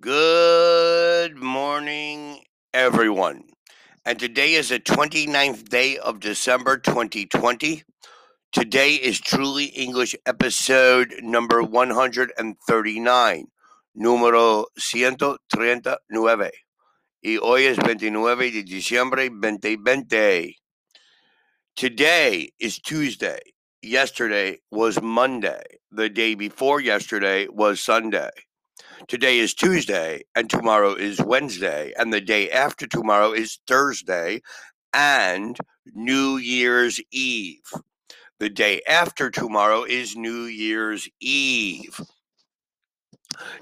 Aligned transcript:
Good 0.00 1.36
morning, 1.38 2.44
everyone. 2.72 3.48
And 4.04 4.16
today 4.16 4.54
is 4.54 4.68
the 4.68 4.78
29th 4.78 5.68
day 5.68 5.98
of 5.98 6.20
December 6.20 6.78
2020. 6.78 7.82
Today 8.52 8.94
is 8.94 9.18
Truly 9.18 9.64
English 9.64 10.14
episode 10.24 11.14
number 11.20 11.64
139, 11.64 13.46
número 13.98 14.66
139. 14.76 16.50
Y 17.24 17.38
hoy 17.42 17.64
es 17.64 17.76
29 17.78 18.52
de 18.52 18.62
diciembre 18.62 19.28
2020. 19.28 20.54
Today 21.74 22.52
is 22.60 22.78
Tuesday. 22.78 23.40
Yesterday 23.82 24.60
was 24.70 25.02
Monday. 25.02 25.64
The 25.90 26.08
day 26.08 26.36
before 26.36 26.80
yesterday 26.80 27.48
was 27.48 27.82
Sunday. 27.82 28.30
Today 29.06 29.38
is 29.38 29.54
Tuesday, 29.54 30.22
and 30.34 30.50
tomorrow 30.50 30.92
is 30.92 31.20
Wednesday, 31.20 31.92
and 31.96 32.12
the 32.12 32.20
day 32.20 32.50
after 32.50 32.86
tomorrow 32.86 33.32
is 33.32 33.60
Thursday, 33.66 34.42
and 34.92 35.56
New 35.94 36.36
Year's 36.36 37.00
Eve. 37.12 37.72
The 38.40 38.50
day 38.50 38.82
after 38.88 39.30
tomorrow 39.30 39.84
is 39.84 40.16
New 40.16 40.42
Year's 40.42 41.08
Eve. 41.20 42.00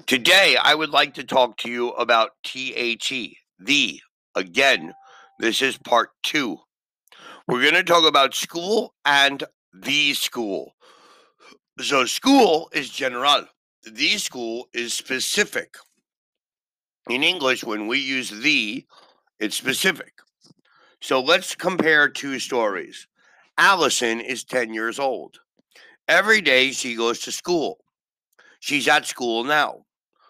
Today, 0.07 0.57
I 0.61 0.73
would 0.73 0.89
like 0.89 1.13
to 1.13 1.23
talk 1.23 1.57
to 1.57 1.69
you 1.69 1.89
about 1.91 2.31
THE, 2.43 3.37
the. 3.59 4.01
Again, 4.35 4.93
this 5.39 5.61
is 5.61 5.77
part 5.77 6.09
two. 6.23 6.57
We're 7.47 7.61
going 7.61 7.75
to 7.75 7.83
talk 7.83 8.05
about 8.05 8.33
school 8.33 8.95
and 9.05 9.43
the 9.71 10.15
school. 10.15 10.73
So, 11.79 12.05
school 12.05 12.69
is 12.73 12.89
general 12.89 13.45
the 13.93 14.17
school 14.17 14.67
is 14.73 14.93
specific. 14.93 15.75
In 17.09 17.23
English, 17.23 17.63
when 17.63 17.87
we 17.87 17.99
use 17.99 18.29
the, 18.29 18.85
it's 19.39 19.55
specific. 19.55 20.13
So 21.01 21.21
let's 21.21 21.55
compare 21.55 22.09
two 22.09 22.39
stories. 22.39 23.07
Allison 23.57 24.19
is 24.19 24.43
10 24.43 24.73
years 24.73 24.99
old. 24.99 25.37
Every 26.07 26.41
day 26.41 26.71
she 26.71 26.95
goes 26.95 27.19
to 27.21 27.31
school. 27.31 27.77
She's 28.59 28.87
at 28.87 29.05
school 29.05 29.43
now. 29.43 29.83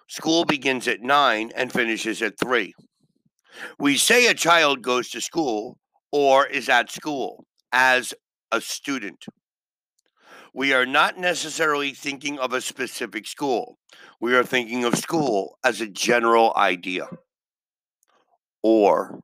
School 0.08 0.46
begins 0.46 0.88
at 0.88 1.02
9 1.02 1.52
and 1.56 1.72
finishes 1.72 2.22
at 2.22 2.40
3. 2.40 2.74
We 3.80 3.98
say 3.98 4.28
a 4.28 4.34
child 4.34 4.82
goes 4.82 5.10
to 5.10 5.22
school 5.22 5.78
or 6.12 6.46
is 6.46 6.70
at 6.70 6.92
school 6.92 7.46
as 7.72 8.14
a 8.52 8.62
student 8.62 9.26
we 10.58 10.74
are 10.74 10.88
not 10.88 11.20
necessarily 11.20 11.92
thinking 11.92 12.40
of 12.40 12.52
a 12.52 12.60
specific 12.60 13.28
school. 13.28 13.78
We 14.20 14.36
are 14.36 14.44
thinking 14.44 14.86
of 14.86 14.98
school 14.98 15.60
as 15.64 15.82
a 15.82 15.88
general 15.88 16.52
idea. 16.58 17.08
Or, 18.64 19.20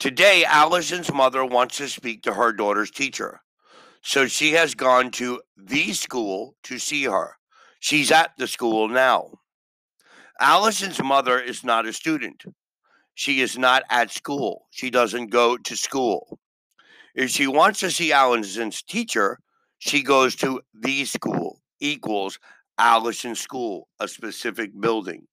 today, 0.00 0.44
Allison's 0.44 1.12
mother 1.12 1.44
wants 1.44 1.76
to 1.76 1.86
speak 1.86 2.24
to 2.24 2.32
her 2.32 2.52
daughter's 2.52 2.90
teacher. 2.90 3.40
So 4.02 4.26
she 4.26 4.54
has 4.54 4.74
gone 4.74 5.12
to 5.12 5.42
the 5.56 5.92
school 5.92 6.56
to 6.64 6.80
see 6.80 7.04
her. 7.04 7.36
She's 7.78 8.10
at 8.10 8.32
the 8.36 8.48
school 8.48 8.88
now. 8.88 9.30
Allison's 10.40 11.00
mother 11.00 11.38
is 11.38 11.62
not 11.62 11.86
a 11.86 11.92
student. 11.92 12.42
She 13.14 13.40
is 13.40 13.56
not 13.56 13.84
at 13.90 14.10
school. 14.10 14.66
She 14.72 14.90
doesn't 14.90 15.28
go 15.28 15.56
to 15.56 15.76
school. 15.76 16.40
If 17.14 17.30
she 17.30 17.46
wants 17.46 17.78
to 17.78 17.92
see 17.92 18.10
Allison's 18.10 18.82
teacher, 18.82 19.38
she 19.78 20.02
goes 20.02 20.36
to 20.36 20.60
the 20.74 21.04
school 21.04 21.60
equals 21.80 22.38
Allison 22.78 23.34
School, 23.34 23.88
a 24.00 24.08
specific 24.08 24.78
building. 24.78 25.26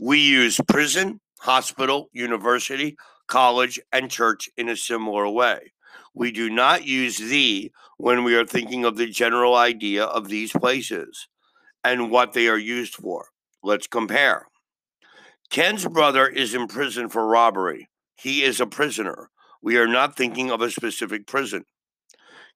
We 0.00 0.20
use 0.20 0.60
prison, 0.68 1.20
hospital, 1.40 2.08
university, 2.12 2.96
college, 3.26 3.80
and 3.92 4.10
church 4.10 4.48
in 4.56 4.68
a 4.68 4.76
similar 4.76 5.28
way. 5.28 5.72
We 6.14 6.32
do 6.32 6.50
not 6.50 6.84
use 6.84 7.18
the 7.18 7.70
when 7.96 8.24
we 8.24 8.34
are 8.36 8.46
thinking 8.46 8.84
of 8.84 8.96
the 8.96 9.06
general 9.06 9.54
idea 9.54 10.04
of 10.04 10.28
these 10.28 10.52
places 10.52 11.28
and 11.84 12.10
what 12.10 12.32
they 12.32 12.48
are 12.48 12.58
used 12.58 12.94
for. 12.94 13.26
Let's 13.62 13.86
compare. 13.86 14.46
Ken's 15.50 15.86
brother 15.86 16.26
is 16.28 16.54
in 16.54 16.66
prison 16.66 17.08
for 17.08 17.26
robbery. 17.26 17.88
He 18.16 18.42
is 18.42 18.60
a 18.60 18.66
prisoner. 18.66 19.30
We 19.62 19.76
are 19.78 19.88
not 19.88 20.16
thinking 20.16 20.50
of 20.50 20.60
a 20.60 20.70
specific 20.70 21.26
prison. 21.26 21.64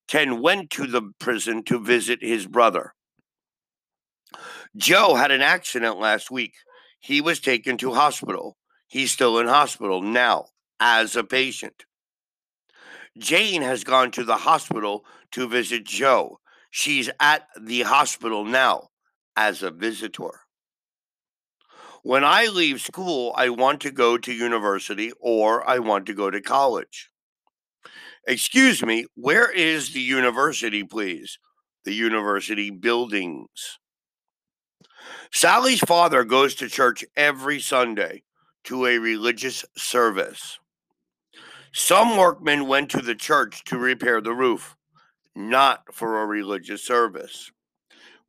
Ken 0.08 0.42
went 0.42 0.70
to 0.70 0.86
the 0.86 1.12
prison 1.18 1.62
to 1.64 1.82
visit 1.82 2.22
his 2.22 2.46
brother. 2.46 2.94
Joe 4.76 5.14
had 5.14 5.30
an 5.30 5.42
accident 5.42 5.98
last 5.98 6.30
week. 6.30 6.54
He 7.00 7.20
was 7.20 7.40
taken 7.40 7.76
to 7.78 7.94
hospital. 7.94 8.56
He's 8.88 9.10
still 9.10 9.38
in 9.38 9.46
hospital 9.46 10.02
now 10.02 10.46
as 10.80 11.16
a 11.16 11.24
patient. 11.24 11.84
Jane 13.18 13.62
has 13.62 13.84
gone 13.84 14.10
to 14.12 14.24
the 14.24 14.38
hospital 14.38 15.04
to 15.32 15.48
visit 15.48 15.84
Joe. 15.84 16.40
She's 16.70 17.10
at 17.20 17.46
the 17.60 17.82
hospital 17.82 18.44
now 18.44 18.88
as 19.36 19.62
a 19.62 19.70
visitor. 19.70 20.40
When 22.02 22.24
I 22.24 22.46
leave 22.46 22.80
school, 22.80 23.32
I 23.36 23.50
want 23.50 23.80
to 23.82 23.92
go 23.92 24.18
to 24.18 24.32
university 24.32 25.12
or 25.20 25.68
I 25.68 25.78
want 25.78 26.06
to 26.06 26.14
go 26.14 26.30
to 26.30 26.40
college. 26.40 27.11
Excuse 28.26 28.84
me, 28.84 29.06
where 29.14 29.50
is 29.50 29.92
the 29.92 30.00
university, 30.00 30.84
please? 30.84 31.38
The 31.84 31.92
university 31.92 32.70
buildings. 32.70 33.78
Sally's 35.32 35.80
father 35.80 36.22
goes 36.24 36.54
to 36.56 36.68
church 36.68 37.04
every 37.16 37.58
Sunday 37.58 38.22
to 38.64 38.86
a 38.86 38.98
religious 38.98 39.64
service. 39.76 40.58
Some 41.72 42.16
workmen 42.16 42.68
went 42.68 42.90
to 42.90 43.00
the 43.00 43.14
church 43.14 43.64
to 43.64 43.78
repair 43.78 44.20
the 44.20 44.34
roof, 44.34 44.76
not 45.34 45.82
for 45.92 46.22
a 46.22 46.26
religious 46.26 46.84
service. 46.86 47.50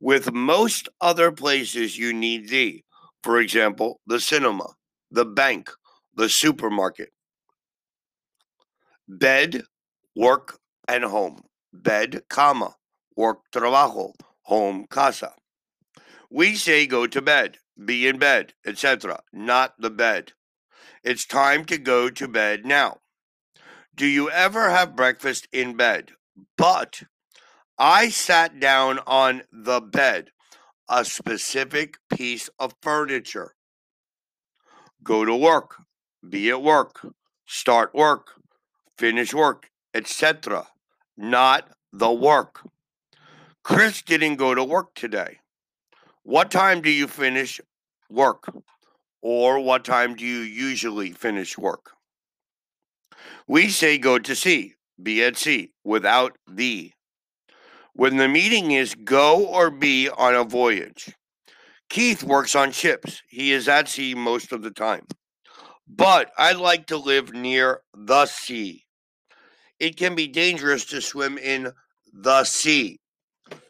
With 0.00 0.32
most 0.32 0.88
other 1.00 1.30
places, 1.30 1.96
you 1.96 2.12
need 2.12 2.48
the, 2.48 2.82
for 3.22 3.38
example, 3.38 4.00
the 4.06 4.18
cinema, 4.18 4.66
the 5.10 5.24
bank, 5.24 5.70
the 6.16 6.28
supermarket. 6.28 7.10
Bed, 9.06 9.62
work 10.14 10.58
and 10.86 11.04
home. 11.04 11.42
Bed, 11.72 12.22
comma, 12.28 12.76
work, 13.16 13.40
trabajo, 13.52 14.12
home, 14.42 14.86
casa. 14.88 15.32
We 16.30 16.54
say 16.54 16.86
go 16.86 17.06
to 17.06 17.22
bed, 17.22 17.58
be 17.82 18.06
in 18.06 18.18
bed, 18.18 18.54
etc., 18.64 19.22
not 19.32 19.74
the 19.78 19.90
bed. 19.90 20.32
It's 21.02 21.26
time 21.26 21.64
to 21.66 21.78
go 21.78 22.10
to 22.10 22.28
bed 22.28 22.64
now. 22.64 22.98
Do 23.94 24.06
you 24.06 24.30
ever 24.30 24.70
have 24.70 24.96
breakfast 24.96 25.48
in 25.52 25.76
bed? 25.76 26.12
But 26.56 27.02
I 27.78 28.08
sat 28.08 28.58
down 28.58 29.00
on 29.06 29.42
the 29.52 29.80
bed, 29.80 30.30
a 30.88 31.04
specific 31.04 31.98
piece 32.08 32.48
of 32.58 32.74
furniture. 32.82 33.54
Go 35.02 35.24
to 35.24 35.36
work, 35.36 35.76
be 36.28 36.50
at 36.50 36.62
work, 36.62 37.06
start 37.46 37.94
work, 37.94 38.32
finish 38.96 39.34
work, 39.34 39.70
etc., 39.94 40.66
not 41.16 41.68
the 41.92 42.12
work. 42.12 42.68
Chris 43.62 44.02
didn't 44.02 44.36
go 44.36 44.54
to 44.54 44.64
work 44.64 44.94
today. 44.94 45.38
What 46.24 46.50
time 46.50 46.82
do 46.82 46.90
you 46.90 47.06
finish 47.06 47.60
work? 48.10 48.52
Or 49.22 49.60
what 49.60 49.84
time 49.84 50.16
do 50.16 50.26
you 50.26 50.40
usually 50.40 51.12
finish 51.12 51.56
work? 51.56 51.92
We 53.46 53.68
say 53.68 53.96
go 53.96 54.18
to 54.18 54.34
sea, 54.34 54.74
be 55.02 55.22
at 55.22 55.36
sea, 55.36 55.72
without 55.82 56.36
the. 56.46 56.92
When 57.94 58.16
the 58.16 58.28
meeting 58.28 58.72
is 58.72 58.94
go 58.94 59.46
or 59.46 59.70
be 59.70 60.10
on 60.10 60.34
a 60.34 60.44
voyage. 60.44 61.14
Keith 61.88 62.22
works 62.22 62.54
on 62.54 62.72
ships. 62.72 63.22
He 63.28 63.52
is 63.52 63.68
at 63.68 63.88
sea 63.88 64.14
most 64.14 64.52
of 64.52 64.62
the 64.62 64.70
time. 64.70 65.06
But 65.86 66.32
I 66.36 66.52
like 66.52 66.86
to 66.86 66.96
live 66.96 67.32
near 67.32 67.80
the 67.94 68.26
sea 68.26 68.83
it 69.84 69.98
can 69.98 70.14
be 70.14 70.26
dangerous 70.26 70.86
to 70.86 70.98
swim 71.02 71.36
in 71.36 71.70
the 72.10 72.42
sea. 72.44 72.98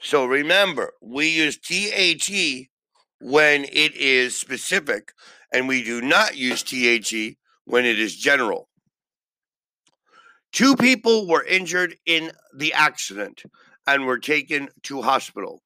So 0.01 0.27
remember, 0.27 0.93
we 1.03 1.27
use 1.29 1.59
THE 1.59 2.69
when 3.21 3.65
it 3.65 3.97
is 3.97 4.39
specific, 4.39 5.13
and 5.53 5.67
we 5.67 5.83
do 5.83 6.01
not 6.01 6.37
use 6.37 6.63
THE 6.63 7.37
when 7.65 7.85
it 7.85 7.99
is 7.99 8.15
general. 8.15 8.69
Two 10.53 10.77
people 10.77 11.27
were 11.27 11.43
injured 11.43 11.97
in 12.07 12.31
the 12.57 12.73
accident 12.75 13.43
and 13.85 14.07
were 14.07 14.19
taken 14.19 14.69
to 14.85 15.03
hospital. 15.03 15.63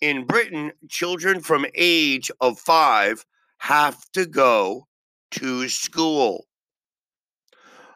In 0.00 0.24
Britain, 0.24 0.70
children 0.88 1.40
from 1.40 1.66
age 1.74 2.30
of 2.40 2.60
5 2.60 3.24
have 3.58 3.98
to 4.12 4.24
go 4.24 4.86
to 5.32 5.68
school. 5.68 6.46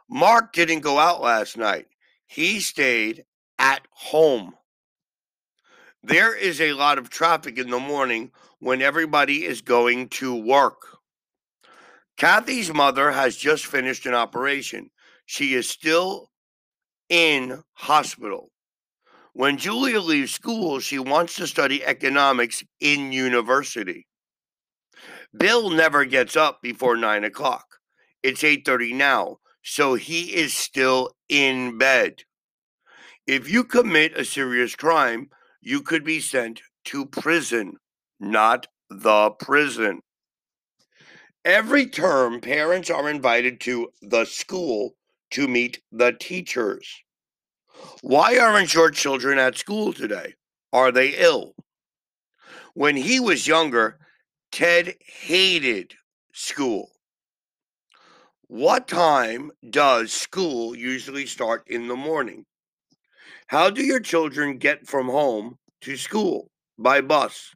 Mark 0.08 0.52
didn't 0.52 0.80
go 0.80 0.98
out 0.98 1.20
last 1.20 1.56
night. 1.56 1.86
He 2.26 2.60
stayed 2.60 3.24
at 3.58 3.86
home. 3.90 4.54
There 6.02 6.36
is 6.36 6.60
a 6.60 6.74
lot 6.74 6.98
of 6.98 7.10
traffic 7.10 7.58
in 7.58 7.70
the 7.70 7.80
morning 7.80 8.30
when 8.60 8.80
everybody 8.80 9.44
is 9.44 9.60
going 9.60 10.08
to 10.10 10.34
work. 10.34 10.98
Kathy's 12.16 12.72
mother 12.72 13.10
has 13.10 13.36
just 13.36 13.66
finished 13.66 14.06
an 14.06 14.14
operation. 14.14 14.90
She 15.26 15.54
is 15.54 15.68
still 15.68 16.30
in 17.08 17.62
hospital. 17.74 18.50
When 19.32 19.58
Julia 19.58 20.00
leaves 20.00 20.32
school, 20.32 20.80
she 20.80 20.98
wants 20.98 21.36
to 21.36 21.46
study 21.46 21.84
economics 21.84 22.64
in 22.80 23.12
university. 23.12 24.06
Bill 25.36 25.68
never 25.68 26.04
gets 26.06 26.36
up 26.36 26.62
before 26.62 26.96
nine 26.96 27.24
o'clock. 27.24 27.66
It's 28.22 28.42
8:30 28.42 28.94
now, 28.94 29.40
so 29.68 29.96
he 29.96 30.32
is 30.32 30.54
still 30.54 31.10
in 31.28 31.76
bed. 31.76 32.22
If 33.26 33.50
you 33.50 33.64
commit 33.64 34.16
a 34.16 34.24
serious 34.24 34.76
crime, 34.76 35.28
you 35.60 35.82
could 35.82 36.04
be 36.04 36.20
sent 36.20 36.62
to 36.84 37.04
prison, 37.04 37.72
not 38.20 38.68
the 38.88 39.30
prison. 39.30 40.02
Every 41.44 41.86
term, 41.86 42.40
parents 42.40 42.90
are 42.90 43.10
invited 43.10 43.60
to 43.62 43.88
the 44.00 44.24
school 44.24 44.94
to 45.32 45.48
meet 45.48 45.82
the 45.90 46.12
teachers. 46.12 46.88
Why 48.02 48.38
aren't 48.38 48.72
your 48.72 48.92
children 48.92 49.36
at 49.36 49.58
school 49.58 49.92
today? 49.92 50.34
Are 50.72 50.92
they 50.92 51.16
ill? 51.16 51.56
When 52.74 52.94
he 52.94 53.18
was 53.18 53.48
younger, 53.48 53.98
Ted 54.52 54.94
hated 55.00 55.94
school. 56.32 56.92
What 58.48 58.86
time 58.86 59.50
does 59.68 60.12
school 60.12 60.76
usually 60.76 61.26
start 61.26 61.64
in 61.66 61.88
the 61.88 61.96
morning? 61.96 62.44
How 63.48 63.70
do 63.70 63.82
your 63.82 63.98
children 63.98 64.58
get 64.58 64.86
from 64.86 65.06
home 65.06 65.58
to 65.80 65.96
school? 65.96 66.52
By 66.78 67.00
bus? 67.00 67.54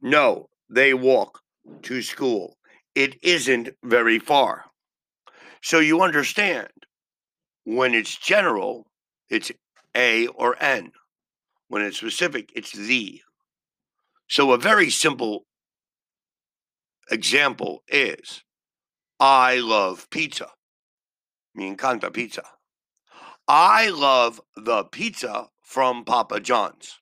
No, 0.00 0.50
they 0.70 0.94
walk 0.94 1.40
to 1.82 2.00
school. 2.00 2.58
It 2.94 3.16
isn't 3.24 3.70
very 3.82 4.20
far. 4.20 4.66
So 5.62 5.80
you 5.80 6.00
understand 6.00 6.68
when 7.64 7.92
it's 7.92 8.16
general, 8.16 8.86
it's 9.28 9.50
A 9.96 10.28
or 10.28 10.62
N. 10.62 10.92
When 11.66 11.82
it's 11.82 11.96
specific, 11.96 12.50
it's 12.54 12.70
the. 12.70 13.20
So 14.28 14.52
a 14.52 14.58
very 14.58 14.90
simple 14.90 15.46
example 17.10 17.82
is 17.88 18.44
I 19.24 19.60
love 19.60 20.10
pizza. 20.10 20.48
Mi 21.54 21.72
encanta 21.72 22.12
pizza. 22.12 22.42
I 23.46 23.88
love 23.88 24.40
the 24.56 24.82
pizza 24.82 25.46
from 25.60 26.04
Papa 26.04 26.40
John's. 26.40 26.98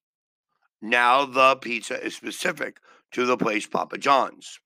Now 0.82 1.24
the 1.24 1.56
pizza 1.56 1.98
is 2.04 2.14
specific 2.14 2.76
to 3.12 3.24
the 3.24 3.38
place 3.38 3.66
Papa 3.66 3.96
John's. 3.96 4.60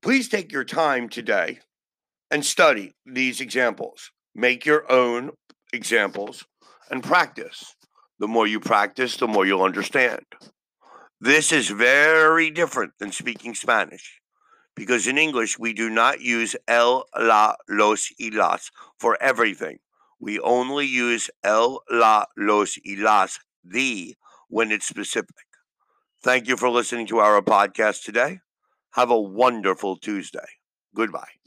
Please 0.00 0.30
take 0.30 0.50
your 0.50 0.64
time 0.64 1.10
today 1.10 1.58
and 2.30 2.42
study 2.42 2.94
these 3.04 3.42
examples. 3.42 4.10
Make 4.34 4.64
your 4.64 4.90
own 4.90 5.32
examples 5.74 6.46
and 6.90 7.02
practice. 7.02 7.76
The 8.18 8.28
more 8.28 8.46
you 8.46 8.60
practice, 8.60 9.18
the 9.18 9.28
more 9.28 9.44
you'll 9.44 9.62
understand. 9.62 10.24
This 11.20 11.52
is 11.52 11.68
very 11.68 12.50
different 12.50 12.92
than 12.98 13.12
speaking 13.12 13.54
Spanish 13.54 14.22
because 14.76 15.06
in 15.06 15.18
English 15.18 15.58
we 15.58 15.72
do 15.72 15.90
not 15.90 16.20
use 16.20 16.54
el, 16.68 17.06
la, 17.18 17.56
los, 17.68 18.12
y 18.20 18.30
las 18.32 18.70
for 18.98 19.20
everything. 19.20 19.78
We 20.20 20.38
only 20.40 20.86
use 20.86 21.30
el, 21.44 21.82
la, 21.90 22.26
los, 22.36 22.78
y 22.84 22.96
las, 22.98 23.38
the, 23.64 24.16
when 24.48 24.70
it's 24.70 24.86
specific. 24.86 25.34
Thank 26.22 26.48
you 26.48 26.56
for 26.56 26.68
listening 26.68 27.06
to 27.08 27.18
our 27.18 27.40
podcast 27.42 28.04
today. 28.04 28.40
Have 28.92 29.10
a 29.10 29.20
wonderful 29.20 29.96
Tuesday. 29.96 30.48
Goodbye. 30.94 31.45